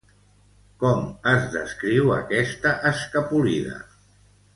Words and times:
Com 0.83 1.03
es 1.31 1.43
descriu 1.55 2.13
aquesta 2.15 2.73
escapolida? 2.93 3.77